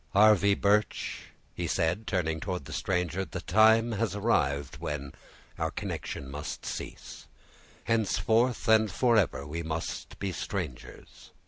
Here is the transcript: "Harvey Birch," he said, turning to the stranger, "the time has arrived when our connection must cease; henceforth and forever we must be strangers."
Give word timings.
"Harvey 0.13 0.55
Birch," 0.55 1.25
he 1.53 1.67
said, 1.67 2.07
turning 2.07 2.39
to 2.39 2.57
the 2.57 2.73
stranger, 2.73 3.23
"the 3.23 3.39
time 3.39 3.91
has 3.91 4.15
arrived 4.15 4.79
when 4.79 5.13
our 5.59 5.69
connection 5.69 6.27
must 6.27 6.65
cease; 6.65 7.27
henceforth 7.83 8.67
and 8.67 8.91
forever 8.91 9.45
we 9.45 9.61
must 9.61 10.17
be 10.17 10.31
strangers." 10.31 11.29